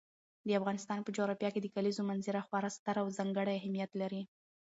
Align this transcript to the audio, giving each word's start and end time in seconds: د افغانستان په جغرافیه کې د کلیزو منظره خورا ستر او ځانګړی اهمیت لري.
د 0.47 0.49
افغانستان 0.59 0.99
په 1.03 1.13
جغرافیه 1.15 1.49
کې 1.53 1.61
د 1.63 1.67
کلیزو 1.75 2.07
منظره 2.11 2.41
خورا 2.47 2.69
ستر 2.77 2.95
او 3.01 3.07
ځانګړی 3.17 3.53
اهمیت 3.59 3.91
لري. 4.01 4.21